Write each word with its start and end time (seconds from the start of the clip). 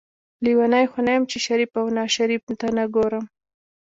لیونۍ 0.43 0.85
خو 0.91 0.99
نه 1.05 1.11
یم 1.15 1.23
چې 1.31 1.37
شریف 1.45 1.71
او 1.79 1.85
ناشریف 1.97 2.41
ته 2.59 2.67
نه 2.77 2.83
ګورم. 2.95 3.25